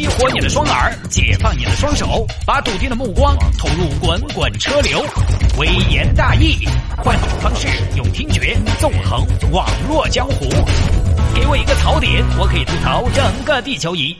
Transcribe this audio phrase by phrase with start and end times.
[0.00, 5.04] 激活你的双耳，解放你的双手，把笃定的目光投入滚滚车流。
[5.58, 10.48] 微言大义，换种方式，用听觉纵横网络江湖。
[11.34, 14.16] 给我一个槽点，我可以吐槽整个地球仪。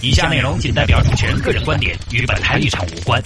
[0.00, 3.20] 以下内容仅代表主持人个人观点，与本台立场无关。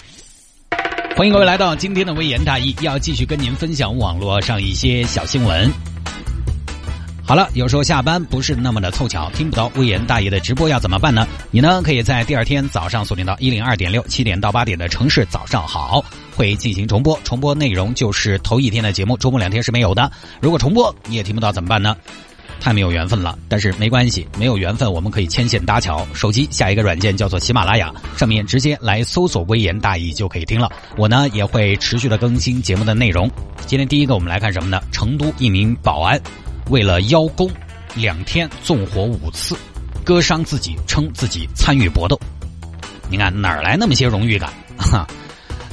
[1.14, 5.70] 欢迎各位来到今天的微言大义，要继续跟您分享网络上一些小新闻。
[7.26, 11.26] 好了，有时候下班不是那么的凑巧，听不到微言大义的直播要怎么办呢？
[11.50, 16.04] 你呢可以在第二天早上锁定到一零二点六七点到八点的城市早上好，
[16.36, 20.08] 会进行重播，重播内容就是头一天的节目，周末两天是没有的。
[20.40, 21.96] 如果重播你也听不到怎么办呢？
[22.60, 30.70] 太没有缘分了，但是没关系，没有缘分我们可以牵线搭桥，手机下一个软件叫做喜马拉雅，上面直接来搜索“微言大义”就可以听了。
[30.96, 33.28] 我呢也会持续的更新节目的内容。
[33.66, 34.80] 今天第一个我们来看什么呢？
[34.92, 36.20] 成都一名保安。
[36.68, 37.48] 为了邀功，
[37.94, 39.56] 两天纵火五次，
[40.04, 42.18] 割伤自己，称自己参与搏斗。
[43.08, 44.52] 你看哪儿来那么些荣誉感？
[44.76, 45.06] 哈，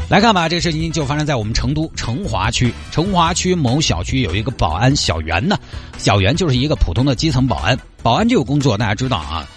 [0.07, 2.71] 来看吧，这事情就发生在我们成都成华区。
[2.91, 5.57] 成华区某小区有一个保安小袁呢，
[5.97, 7.77] 小袁就是一个普通的基层保安。
[8.03, 9.47] 保安这个工作大家知道啊，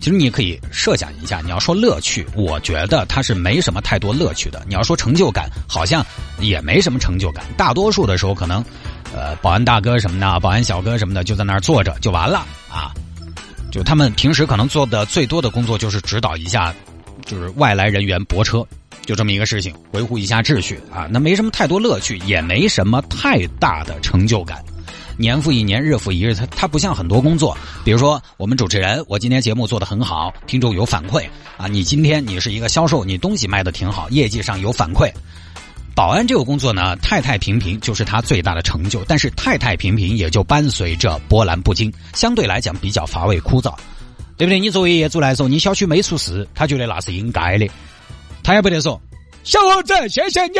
[0.00, 4.60] 其实你可以设想一下，你要说乐趣，我觉得他是没什么太多乐趣的。
[4.66, 6.04] 你要说成就感，好像
[6.40, 7.44] 也没什么成就感。
[7.56, 8.64] 大多数的时候可能。
[9.14, 12.92] 呃，保安大哥什么的，保安小哥什么的，就在那儿坐着就完了啊！
[13.70, 16.74] 就他们平时可能做的最多的工作就是指导一下，
[17.26, 18.66] 就是外来人员泊车，
[19.06, 21.08] 就这么一个事情，维护一下秩序啊。
[21.10, 24.64] 那没什么太多乐趣，也没什么太大的成就感。
[25.16, 31.24] 年复一年，日复一日，他他不像很多工作，比如说我们主持人，我今天节目做的很好，听众有反馈
[31.56, 31.66] 啊。
[31.66, 35.12] 你今天你是一个销售，你东西卖的挺好，业绩上有反馈。
[36.00, 43.76] 保安这个工作呢，太太平平就是他最大的成就，但是太太平平也就伴随着波澜不惊，相对来讲比较乏味枯燥，
[44.38, 44.58] 对不对？
[44.58, 47.68] 你作为业主来说，你小区没出事，他觉得那是应该的，
[48.42, 48.98] 他也不得说，
[49.44, 50.56] 小伙子，谢谢你，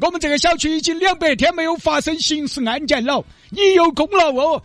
[0.00, 4.62] 我们这个小区已经两百天没有发生刑事案件了，你有功劳哦。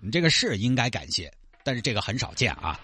[0.00, 1.28] 你这个是应该感谢，
[1.64, 2.78] 但是这个很少见啊。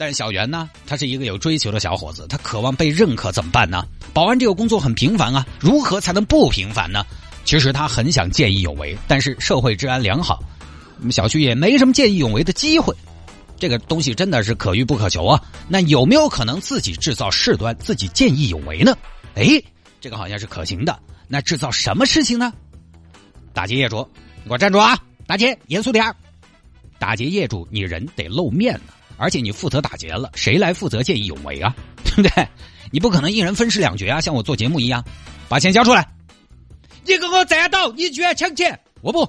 [0.00, 3.86] 但是小袁呢，他是一个有追求的小伙子，他渴望被认可，怎么办呢？
[4.14, 7.04] 保安这个工作很平凡啊，如何才能不平凡呢？
[7.44, 10.42] 其实他很想见义勇为，但是社会治安良好，
[11.00, 12.96] 我们小区也没什么见义勇为的机会。
[13.58, 15.38] 这个东西真的是可遇不可求啊。
[15.68, 18.96] 那有没有可能自己制造事端，自己见义勇为呢？
[19.34, 19.62] 哎，
[20.00, 20.98] 这个好像是可行的。
[21.28, 22.50] 那制造什么事情呢？
[23.52, 24.08] 打劫业主，
[24.44, 24.98] 你给我站住啊！
[25.26, 26.02] 打劫，严肃点。
[26.98, 28.94] 打劫业主，你人得露面呢。
[29.20, 31.76] 而且你负责打劫了，谁来负责见义勇为啊？
[32.02, 32.48] 对不对？
[32.90, 34.20] 你不可能一人分饰两角啊！
[34.20, 35.04] 像我做节目一样，
[35.48, 36.08] 把钱交出来，
[37.04, 39.28] 你给我站到，你居然抢钱，我不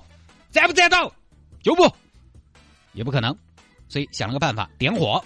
[0.50, 1.14] 站不站到，
[1.62, 1.88] 就不，
[2.94, 3.36] 也不可能。
[3.90, 5.24] 所以想了个办法，点火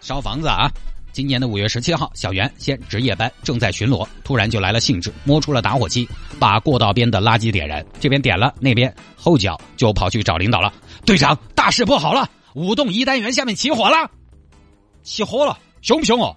[0.00, 0.70] 烧房子啊！
[1.12, 6.08] 今年的五月十七号，小袁先值夜班，正在巡逻，突然就来了兴致，摸出了打火机，
[6.38, 7.84] 把过道边的垃圾点燃。
[7.98, 10.72] 这边点了，那边后脚就跑去找领导了。
[11.04, 12.30] 队长，大事不好了！
[12.54, 14.10] 五栋一单元下面起火了，
[15.02, 16.36] 起火了，凶不凶哦？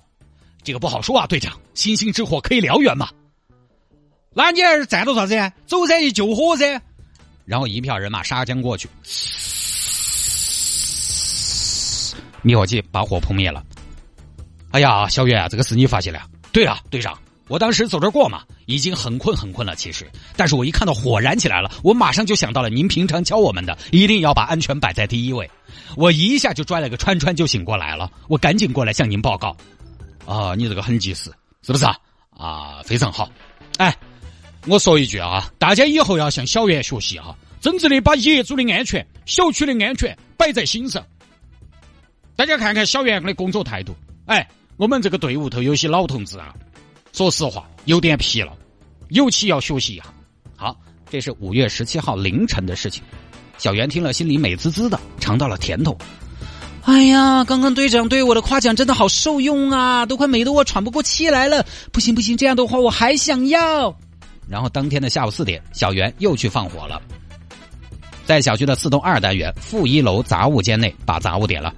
[0.64, 1.60] 这个不好说啊，队长。
[1.74, 3.10] 星星之火可以燎原嘛？
[4.34, 5.36] 那你还是站到啥子？
[5.66, 6.82] 走噻，去救火噻。
[7.46, 8.88] 然后一票人马杀将过去，
[12.42, 13.64] 灭火器把火扑灭了。
[14.72, 16.22] 哎呀，小袁啊，这个是你发现的？
[16.52, 17.18] 对啊，队长。
[17.48, 19.76] 我当时走这过嘛，已经很困很困了。
[19.76, 25.50] 其实，但是我一看到火燃起来了，我马上就想到了您平常教我们的，一定要把安全摆在第一位。
[25.96, 29.56] 我一下就拽了个川川就醒过来了，我赶紧过来向您报告。
[30.26, 31.32] 啊，你这个很及时，
[31.62, 31.98] 是不是啊？
[32.32, 33.30] 啊，非常好。
[33.78, 33.96] 哎，
[34.68, 41.06] 我说一句啊，大家以后要向小袁学习哈，真正的把业主的安全、小区的安全摆在心上。
[42.36, 44.48] 大家看看小袁的工作态度，哎，
[44.78, 46.56] 我们这个队伍头有些老同志啊。
[47.14, 48.52] 说实话，有点疲了，
[49.10, 50.04] 尤其要休息一下。
[50.56, 50.76] 好，
[51.10, 53.04] 这是五月十七号凌晨的事情。
[53.60, 55.96] 小袁听了，心里美滋滋的，尝到了甜头。
[56.86, 61.64] 哎呀，刚刚队长对我的夸奖真的好受用啊，都快美得我喘不过气来了。
[61.92, 63.96] 不行不行，这样的话我还想要。
[64.50, 67.00] 然后当天的下午四点，小袁又去放火了，
[68.26, 71.72] 在小区的四栋二单元负一楼杂物间内把杂物点了，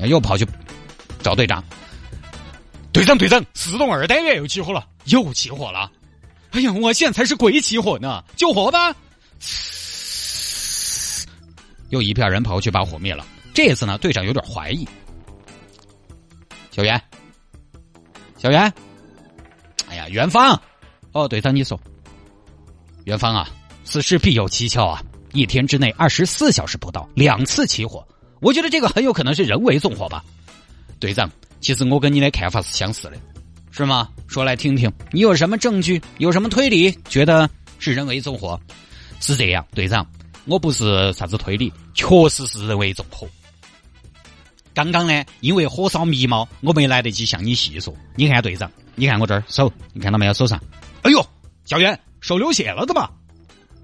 [0.00, 0.46] 又跑去
[1.22, 1.64] 找队长。
[2.96, 5.92] 队长，队长，四栋二单元又起火了，又起火了！
[6.52, 8.24] 哎呀，我现在才是鬼起火呢！
[8.36, 8.96] 救火吧！
[11.90, 13.26] 又一片人跑过去把火灭了。
[13.52, 14.88] 这次呢，队长有点怀疑。
[16.70, 16.98] 小袁，
[18.38, 18.72] 小袁，
[19.90, 20.58] 哎呀，元芳，
[21.12, 21.78] 哦，队长你说，
[23.04, 23.46] 元芳啊，
[23.84, 25.02] 此事必有蹊跷啊！
[25.34, 28.08] 一天之内二十四小时不到两次起火，
[28.40, 30.24] 我觉得这个很有可能是人为纵火吧。
[30.98, 33.16] 队长，其实我跟你的看法是相似的，
[33.70, 34.08] 是吗？
[34.26, 36.00] 说来听听，你有什么证据？
[36.18, 36.90] 有什么推理？
[37.08, 37.48] 觉得
[37.78, 38.60] 是人为纵火？
[39.20, 40.06] 是这样，队长，
[40.44, 43.26] 我不是啥子推理，确实是人为纵火。
[44.74, 47.94] 刚刚呢，因为火烧迷冒，我没来得及向你细说。
[48.14, 50.34] 你看，队长，你看我这儿手，你看到没有？
[50.34, 50.62] 手上，
[51.02, 51.26] 哎呦，
[51.64, 53.08] 小袁手流血了的嘛？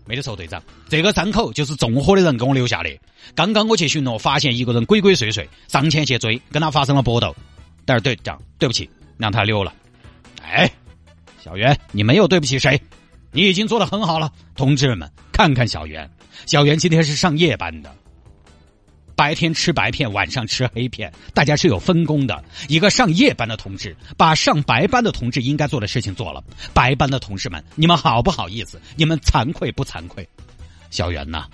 [0.04, 2.90] 没得错，队长，这个伤口就是纵火的人给我留下的。
[3.34, 7.34] 刚刚我去巡逻，发现一个人鬼鬼祟祟，上前去追，跟他发生了搏斗。
[7.84, 9.72] 但是队长，对不起，让他溜了。
[10.42, 10.70] 哎，
[11.42, 12.80] 小袁，你没有对不起谁？
[13.30, 16.10] 你已经做的很好了，同志们，看看小袁，
[16.46, 17.94] 小袁今天是上夜班的。
[19.14, 22.42] 白天吃白片，晚上吃黑片，大家是有分工的。
[22.66, 26.42] 一个上夜班的同志把上白班的同志应该做的事情做了。
[26.72, 28.80] 白班的同事们，你们好不好意思？
[28.96, 30.26] 你们惭愧不惭愧？
[30.90, 31.44] 小袁呐，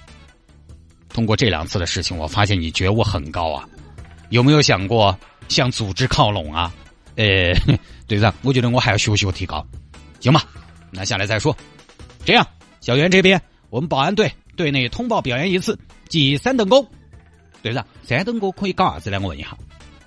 [1.09, 3.69] 通过这两次的事情，我发现你觉悟很高啊。
[4.31, 5.17] 有没有想过
[5.49, 6.73] 向组织靠拢啊？
[7.17, 7.53] 呃，
[8.07, 9.67] 队长，我觉得我还要学习提高。
[10.21, 10.45] 行吧，
[10.91, 11.57] 那下来再说。
[12.25, 12.47] 这样，
[12.81, 13.41] 小袁这边，
[13.71, 15.79] 我们保安队队内通报表扬一次，
[16.09, 16.87] 记三等功。
[17.63, 19.19] 队长，三等功可以搞啥子呢？
[19.21, 19.57] 我问一下。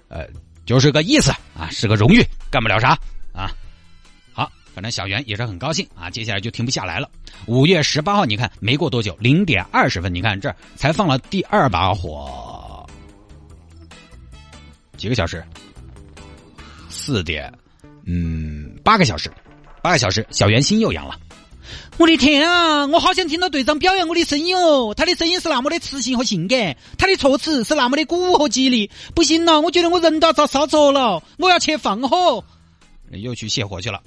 [0.08, 0.28] 呃，
[0.66, 2.98] 就是个意思啊，是个荣誉，干不了啥
[3.34, 3.52] 啊。
[4.34, 6.10] 好，反正小袁也是很高兴啊。
[6.10, 7.10] 接下来就停不下来了。
[7.46, 12.51] 五月十八号，你看没过多久，零点二十分，你看这才放了第二把火，
[15.02, 15.44] 几个小时？
[16.88, 17.52] 四点，
[18.06, 19.32] 嗯，八个小时，
[19.82, 21.18] 八个小时，小袁心又痒了。
[21.98, 22.86] 我的天啊！
[22.86, 28.92] 我好想听到队长表扬我的声音哦，他的声音是那么的磁性和性感，他的措辞是那么的鼓舞和激励。
[29.16, 32.46] 不行了，我觉得我人都要遭烧着了，我要去放火。
[33.10, 34.00] 又去泄火去了。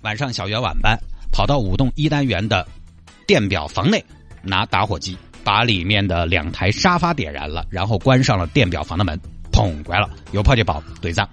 [0.00, 0.98] 晚上小袁晚班，
[1.30, 2.66] 跑到五栋一单元的
[3.24, 4.04] 电表房内，
[4.42, 9.16] 拿打火机把里面的两台沙发点燃了，然后关上了电表房的门，
[9.54, 10.10] 砰，关了。
[10.32, 11.28] 又跑去报队长，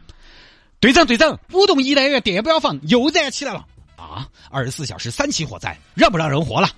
[0.79, 3.65] 队长队长，五栋一单元电表房又燃起来了。
[3.97, 4.27] 啊！
[4.49, 6.69] 二十四小时三起火灾，让不让人活了？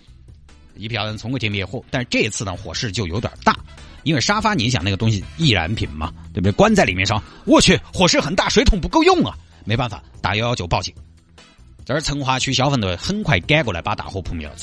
[0.75, 3.57] 一票人冲过去灭火，但是这次呢，火势就有点大，
[4.03, 6.51] 因为沙发，你想那个东西易燃品嘛，对不对？
[6.51, 9.37] 关在里面烧，我去，火势很大，水桶不够用啊！
[9.65, 10.93] 没办法，打幺幺九报警。
[11.85, 14.55] 这儿成华区消防队很快赶过来，把大火扑灭了。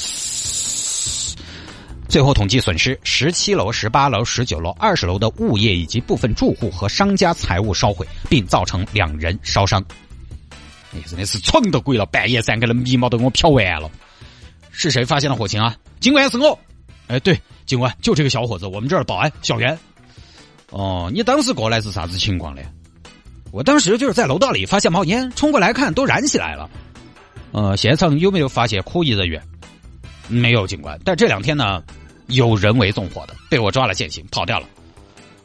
[2.11, 9.81] 最后统计损失：十七楼、十八楼、十九楼、二十楼的物业以及部分住户和商家财物烧毁，并造成两人烧伤。
[10.91, 12.05] 你真的是闯到鬼了！
[12.07, 13.89] 半夜三更的眉毛都给我飘完了。
[14.73, 15.77] 是谁发现了火情啊？
[16.01, 16.59] 警官是我。
[17.07, 19.79] 哎，对，警官就这个小伙子，我们这儿保安小袁。
[20.71, 22.67] 哦，你当时过来是啥子情况嘞？
[23.53, 26.69] 我当时就是在楼道里发现冒烟，冲过来看都燃起来了。
[27.53, 29.41] 呃，现场有没有发现可疑人员？
[30.27, 30.99] 没有，警官。
[31.05, 31.83] 但这两天呢，
[32.31, 34.67] 有人为纵火的，被我抓了现行，跑掉了。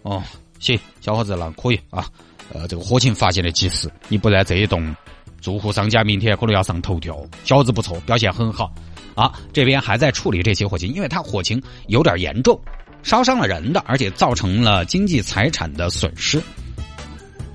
[0.03, 0.23] 哦，
[0.59, 2.07] 行，小伙子了可以啊。
[2.53, 4.95] 呃，这个火情发现的及时，你不在这一栋。
[5.41, 8.73] 住户商家明天可能要上头条，小子不错，表现很好。
[9.13, 12.59] 啊，这边还在处理这起火情，因为它火情有点严重，
[13.03, 16.41] 烧伤了人的，而且造成了经济财产的损失，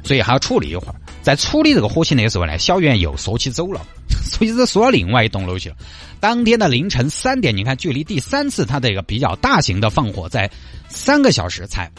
[0.05, 0.95] 所以还要处理一会儿。
[1.23, 3.81] 在处理这个火情的时候呢，小袁又说起走了，
[4.23, 5.77] 所以这说到另外一栋楼去了。
[6.19, 10.51] 当天的凌晨三点，你看，距离第三次他这个比较大型的放火在
[10.89, 11.91] 三个小时才，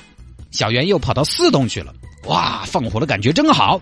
[0.51, 1.93] 小袁又跑到四栋去了。
[2.25, 3.81] 哇，放火的感觉真好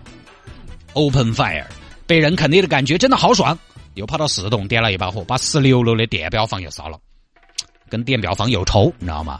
[0.93, 1.65] ，Open Fire。
[2.05, 3.58] 被人肯定的感觉真的好爽，
[3.93, 6.98] 又跑到四栋点了一把火，把十六楼的电表房又烧了，
[7.89, 9.39] 跟电表房有仇，你知道吗？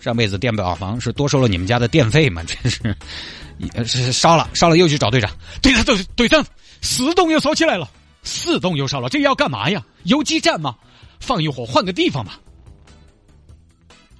[0.00, 2.42] 上辈子电表房是多收了你们家的电费嘛？
[2.44, 2.96] 真是，
[3.84, 6.44] 是烧了，烧了又去找队长，队长，队队长，
[6.80, 7.90] 四栋又烧起来了，
[8.22, 9.84] 四栋又烧了，这要干嘛呀？
[10.04, 10.76] 游击战吗？
[11.20, 12.38] 放一火，换个地方吧。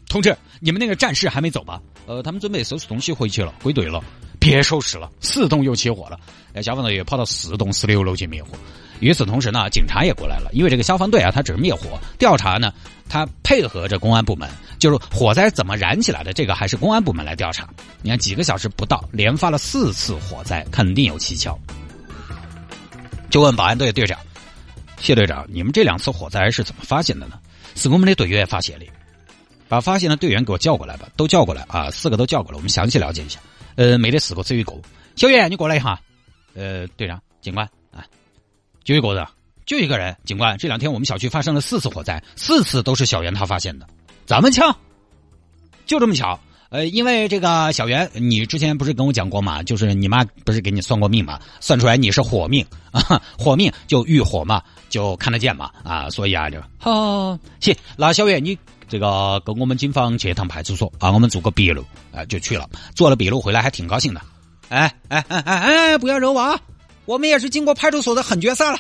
[0.08, 1.80] 同志，你们那个战士还没走吧？
[2.06, 4.02] 呃，他们准备收拾东西回去了，归队了。
[4.40, 6.18] 别收拾了，四栋又起火了。
[6.54, 8.50] 哎消防队也跑到四栋十六楼去灭火。
[9.00, 10.50] 与此同时呢，警察也过来了。
[10.52, 12.72] 因为这个消防队啊，他只是灭火调查呢，
[13.08, 17.68] 他配合着公安部门，就是火灾怎么燃起来的，这个还是公安部门来调查。
[18.02, 21.58] 你看几个小时不到，连发了四次火灾，肯定有蹊跷。
[23.30, 24.18] 就问保安队队长
[24.98, 27.38] 谢队长：“你们这两次火灾是怎么发现的呢？”
[27.76, 28.86] 是我们的队员发现的。
[29.68, 33.38] 把发现的队员给我叫过来吧，都叫过来啊，四个都叫过来，我们详细了解一下。
[33.76, 34.72] 呃，没得四个，只有一个。
[35.14, 36.00] 小袁，你过来一下。
[36.54, 37.68] 呃，队长，警官，
[38.88, 39.26] 就一个人，
[39.66, 40.16] 就一个人。
[40.24, 43.86] 警官，这两天我们小区发生了四次火灾，四次都是小袁他发现的。
[44.24, 44.74] 这么巧？
[45.84, 46.40] 就这么巧？
[46.70, 49.62] 呃，因为这个小袁，你之前不是跟我讲过嘛？
[49.62, 51.38] 就是你妈不是给你算过命嘛？
[51.60, 57.38] 算出来你是火命 啊，火命就遇火嘛，就看得见嘛啊，所以啊，就好。
[57.60, 58.58] 行，那小袁你。
[58.88, 64.22] 这个跟我们警方去一趟派出所啊，我们做个笔录啊，就去了，做了笔录回来还挺高兴的。
[64.70, 66.58] 哎哎哎哎哎，不要惹我啊！
[67.08, 68.78] 我们也是经过派出所的狠角色了。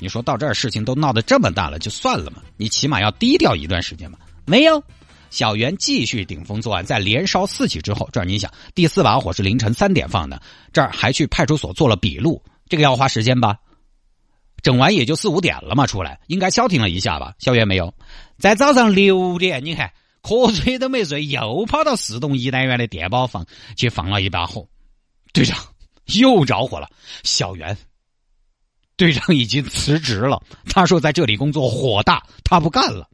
[0.00, 2.42] 你说到这儿事情都闹得这么大了，就算了嘛？
[2.56, 4.18] 你起码要低调一段时间嘛？
[4.44, 4.82] 没有，
[5.30, 13.56] 小袁继续顶风作案，在连烧四起之后，这儿你想，第四把火是凌晨三点放的，这儿还去派出所做了笔录，这个要花时间吧？
[14.60, 17.34] 整完也就四五点了嘛，出来应该消停了一下吧？
[17.38, 17.94] 小袁没有，
[18.36, 19.92] 在早上六点，你看
[20.24, 23.46] 瞌睡都没睡，又跑到四栋一单元的电报房
[23.76, 24.66] 去放了一把火。
[25.32, 25.56] 队长
[26.14, 26.88] 又着火了，
[27.24, 27.76] 小袁。
[28.96, 33.06] 队长已经辞职了，他说在这里工作火大，他不干了。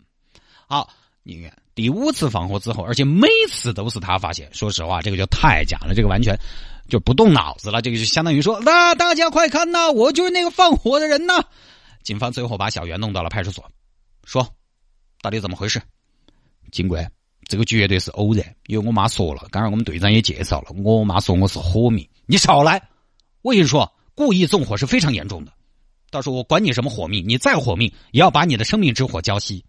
[0.68, 0.88] 好，
[1.24, 4.48] 你看第五次放火之后，而且每次都是他发现。
[4.54, 6.38] 说实话，这个就太假了，这个完全
[6.88, 7.82] 就不动脑子了。
[7.82, 11.42] 这个就相当于说，那大家快看呐，我就是那个放火的人呐。
[12.04, 13.68] 警方最后把小袁弄到了派出所，
[14.24, 14.48] 说
[15.20, 15.82] 到底怎么回事？
[16.70, 17.10] 警官，
[17.48, 22.08] 这个绝对是偶然，因为我妈说了，刚才我们队长也介绍了，我妈说我是火命。
[22.26, 22.82] 你少来！
[23.42, 25.52] 我跟你说，故意纵火是非常严重的。
[26.10, 29.62] 到时候我管你什么火命，你再火命也要把你的生命之火浇熄。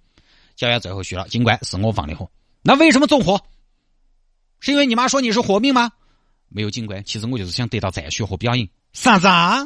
[0.56, 2.30] 小袁最后说了，警官是我放的火，
[2.62, 3.42] 那为什么纵火？
[4.60, 5.92] 是因为你妈说你是火命吗？
[6.48, 8.68] 没有，警官，其实我就是想得到赞许和表扬。
[8.94, 9.27] 啥子？
[9.27, 9.63] 啊？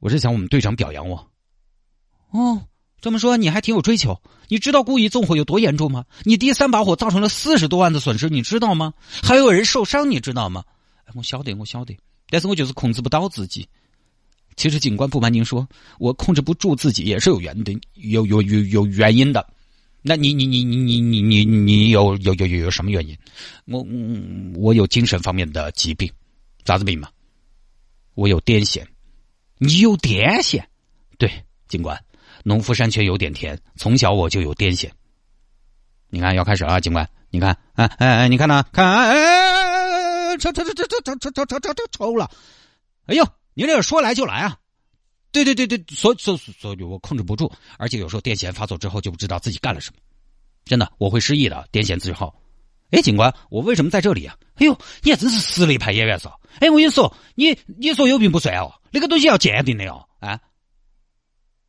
[0.00, 1.30] 我是想我们队长表扬我。
[2.30, 2.66] 哦，
[3.04, 4.18] 这么说你还挺有追求。
[4.48, 6.06] 你知道故意纵火有多严重吗？
[6.22, 8.94] 你第三把火造成了四十多万的损失，你知道吗？
[9.22, 10.64] 还有人受伤，你知道吗？
[11.12, 11.94] 我晓得，我晓得，
[12.30, 13.68] 但是我就是控制不到自己。
[14.56, 15.68] 其实，警官不瞒您说，
[15.98, 19.46] 我控制不住自己也是有原的，有有有有原因的。
[20.00, 23.14] 那你你你你你你你你有有有有什么原因？
[23.66, 23.86] 我
[24.54, 26.10] 我有精神方面的疾病，
[26.64, 27.10] 啥子病嘛？
[28.14, 28.82] 我有癫痫。
[29.58, 30.64] 你有癫痫？
[31.18, 31.30] 对，
[31.68, 32.02] 警官，
[32.44, 34.88] 农夫山泉有点甜，从小我就有癫痫。
[36.08, 38.64] 你看，要开始了，警官，你看，哎哎哎，你看呢？
[38.72, 42.30] 看，哎哎哎哎，抽抽抽抽抽抽抽抽抽抽抽了，
[43.06, 43.26] 哎呦！
[43.56, 44.58] 你这说来就来啊！
[45.30, 50.00] 对对对对，所所所以，我控制不住，而且有时候癫痫发作之后就不知道自己干了什么，
[50.64, 51.68] 真的我会失忆的。
[51.70, 52.34] 癫痫之后，
[52.90, 54.36] 哎，警官，我为什么在这里啊？
[54.56, 56.32] 哎呦，你还真是实力派演员嗦！
[56.60, 60.08] 哎，我跟你说，你你说有病不算哦，那个东西要鉴定的哦。
[60.18, 60.40] 啊，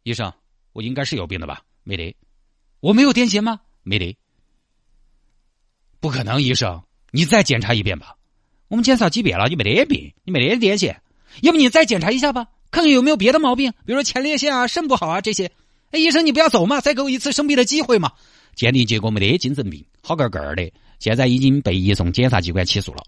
[0.02, 0.34] 医生，
[0.76, 1.62] 我应该是有病的吧？
[1.86, 2.14] 没得，
[2.82, 3.62] 我没有癫痫吗？
[3.82, 4.18] 没得，
[6.02, 8.18] 不可能，医生，你再检查一遍吧。
[8.68, 10.98] 我们检查几遍了，你没得病，你没得癫痫。
[11.44, 15.50] 要不你再检查一下吧，看看有没有别的毛病，比如说前列腺啊、肾不好啊这些。
[15.92, 18.12] 哎，医生你不要走嘛，再给我一次生病的机会嘛。
[18.54, 23.02] 鉴定结果没得精神病，好个个的，现在已经被移送检察机关起诉了。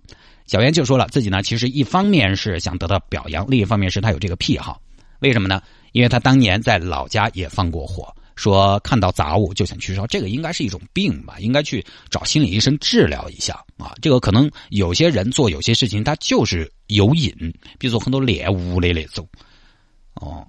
[0.45, 4.81] 小袁就说了，自己呢其实一方面是想得到表扬，另一方面是他有这个癖好。
[5.19, 5.61] 为什么呢？
[5.91, 8.13] 因为他当年在老家也放过火。
[8.35, 11.39] 说看到杂物就想去烧，这个应该是一种病吧？
[11.39, 13.95] 应该去找心理医生治疗一下啊！
[13.99, 17.33] 这个可能有些人做有些事情，他就是有瘾，
[17.79, 19.27] 比如说很多猎物的那种。
[20.13, 20.45] 哦，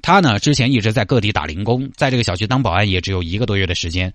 [0.00, 4.10] 他呢之前一直在各地打零工，在这个小区当保安也只有一个多月的时间。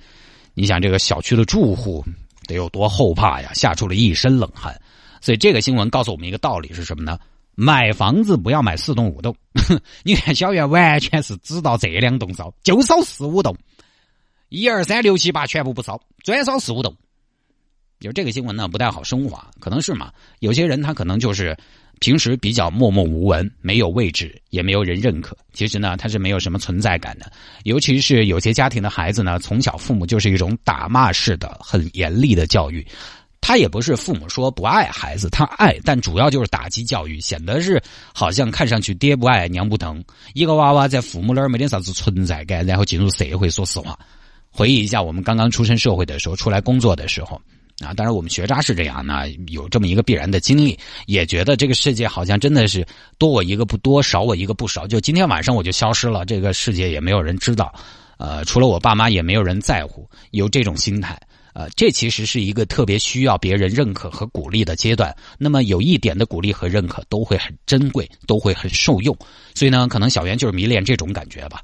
[0.55, 2.03] 你想这个小区的住户
[2.48, 3.51] 得有多后怕呀？
[3.53, 4.75] 吓出了一身冷汗。
[5.22, 7.19] 所以这个新闻告诉我们一个道理是什么呢？
[7.55, 9.35] 买房子不要买四栋五栋，
[10.03, 13.55] 你看小袁完全是知道这两栋烧，就烧四五栋，
[14.50, 16.95] 一二三六七八全部不烧，专烧四五栋。
[18.01, 20.12] 就这个新闻呢不太好升华，可能是嘛？
[20.39, 21.57] 有些人他可能就是
[22.01, 25.35] 平时比较默默无闻，没有位置，也没有人认可。
[25.53, 27.31] 其实呢，他是没有什么存在感的。
[27.63, 32.85] 尤其是有些家庭的孩子呢，从小父母就是一种打骂式的、很严厉的教育。
[33.47, 37.79] 他也不是父母说不爱孩子，他爱，但主要就是打击教育，显得是
[38.11, 40.03] 好像看上去爹不爱娘不疼。
[40.33, 43.99] 一个娃娃在父母那儿没点啥子存在感，然后进入社会，说实话，
[44.49, 47.39] 回忆一下我们刚刚出身社会的时候，出来工作的时候
[47.85, 50.75] 啊，当然我们学渣是这样那，有这么一个必然的经历，
[51.05, 52.83] 也觉得这个世界好像真的是
[53.19, 54.87] 多我一个不多，少我一个不少。
[54.87, 57.71] 就今天晚上我就消失了，这个世界也没有人知道，
[58.17, 61.15] 呃，除了我爸妈也没有人在乎，有这种心态。
[61.55, 65.15] 呃，这其实是一个特别需要别人认可和鼓励的阶段。
[65.38, 69.17] 那么有一点的鼓励和认可都会很珍贵，都会很受用。
[69.53, 71.62] 所以呢，可能小袁就是迷恋这种感觉吧。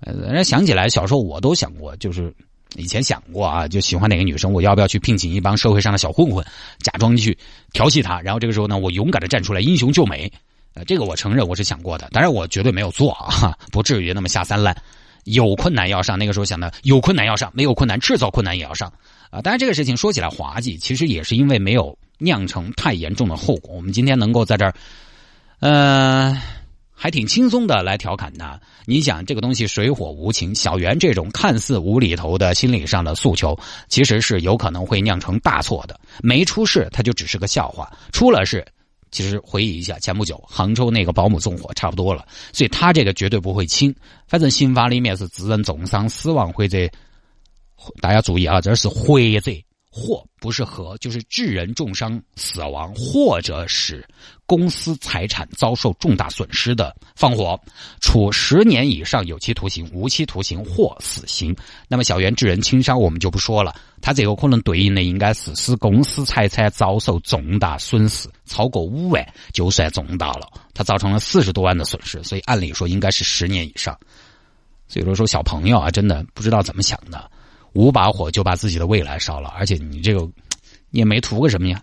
[0.00, 2.32] 呃，想起来小时候我都想过，就是
[2.76, 6.46] 以前想过啊，就喜欢哪个女生，我要不要去聘请一帮社会上的小混混，
[6.78, 7.36] 假装去
[7.72, 10.32] 调戏她，然后这个时候呢，我勇敢的站出来，英雄救美。
[10.74, 14.80] 呃，这个我承认我是想过的，当然我绝对没有做啊， 不至于那么下三滥。
[15.28, 18.92] 有困难要上，那个时候想的有困难要上，没有困难制造困难也要上，
[19.30, 19.40] 啊！
[19.40, 23.74] 当然这个事情说起来滑稽，其实也是因为没有酿成太严重的后果。
[23.74, 24.74] 我们今天能够在这儿，
[25.60, 26.40] 呃，
[26.94, 28.58] 还挺轻松的来调侃他。
[28.86, 33.58] 你想这个东西水火无情，小袁这种看似无厘头的心理上的诉求，
[33.88, 36.00] 其实是有可能会酿成大错的。
[36.22, 38.66] 没出事，他就只是个笑话；出了事，
[39.10, 42.26] 其实回忆一下，前不久杭州那个保姆纵火差不多了。
[42.52, 43.94] 所以他这个绝对不会轻。
[44.26, 46.88] 反正刑法里面是致人重伤、死亡或者，
[48.00, 49.67] 大家注意啊，这是或者。
[49.98, 54.06] 或不是和，就是致人重伤、死亡，或者使
[54.46, 57.60] 公司财产遭受重大损失的，放火，
[58.00, 61.54] 处十年以上有期徒刑、无期徒刑或死刑。
[61.88, 63.74] 那么小袁致人轻伤，我们就不说了。
[64.00, 70.48] 他这个可能对应的应该是使公司财产遭受重大损失，超过五万就算重大了。
[70.72, 73.98] 他造成了四十多万的损失，所以按理说应该是十年以上。
[74.86, 77.30] 所以说，小朋友啊，真的不知道怎么想的。
[77.74, 80.20] 五把火就把自己的未来烧了，而且你这个，
[80.90, 81.80] 你也没图个什么呀？